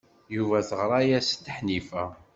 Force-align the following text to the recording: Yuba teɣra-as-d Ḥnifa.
Yuba 0.35 0.59
teɣra-as-d 0.69 1.45
Ḥnifa. 1.57 2.05